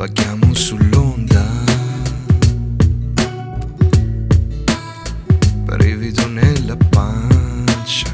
vaghiamo 0.00 0.54
sull'onda. 0.54 1.44
Brivido 5.66 6.26
nella 6.26 6.74
pancia, 6.88 8.10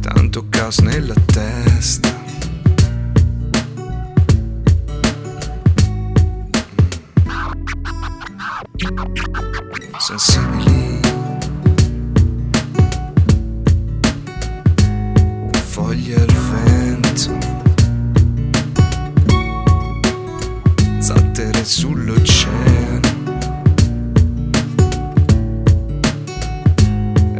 tanto 0.00 0.46
caos 0.50 0.80
nella 0.80 1.14
testa. 1.14 2.14
Sensibile. 9.98 10.65
Sull'oceano. 21.66 23.00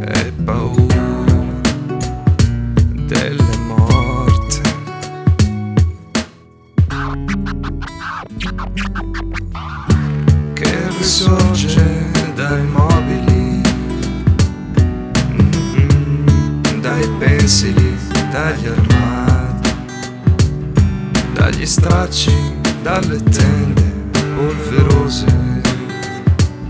E 0.01 0.33
paura 0.43 1.33
delle 3.05 3.57
morte. 3.67 4.61
Che 10.53 10.87
risorge 10.97 12.11
dai 12.35 12.63
mobili, 12.65 13.61
dai 16.81 17.07
pensili, 17.17 17.95
dagli 18.29 18.67
armadi, 18.67 19.69
dagli 21.33 21.65
stracci, 21.65 22.33
dalle 22.81 23.23
tende 23.23 23.86
polverose 24.37 25.25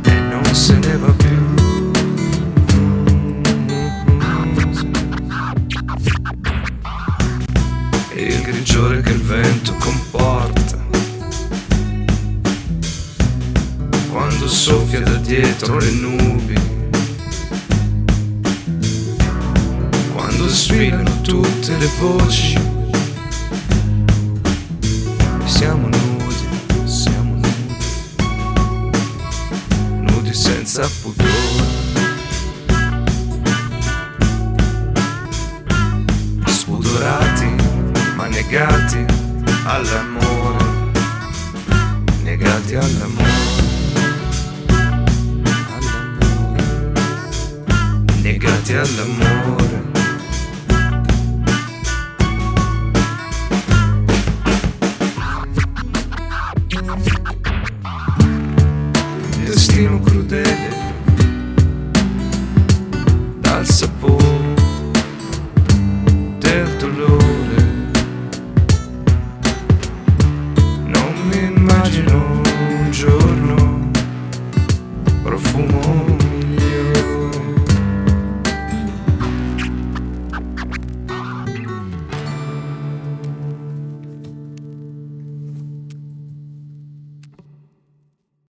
e 0.06 0.20
non 0.32 0.56
se 0.56 0.78
ne 0.78 0.98
va 0.98 1.12
più. 1.12 1.38
Il 8.16 8.42
grigiore 8.42 9.02
che 9.02 9.12
il 9.12 9.22
vento 9.22 9.73
comporta 9.80 10.78
quando 14.12 14.48
soffia 14.48 15.02
da 15.02 15.16
dietro 15.16 15.78
le 15.78 15.92
nubi, 15.92 16.56
quando 20.14 20.48
sfilano 20.48 21.20
tutte 21.22 21.78
le 21.78 21.90
voci. 22.00 22.58
Siamo 25.44 25.88
nudi, 25.88 26.07
saputo. 30.78 31.23
Spudorati, 36.45 37.56
ma 38.16 38.28
negati 38.28 39.03
all'amore, 39.64 40.66
negati 42.22 42.75
all'amore. 42.75 43.55
Negati 48.22 48.73
all'amore. 48.73 49.86
destino 59.45 59.99
profumo 75.37 76.07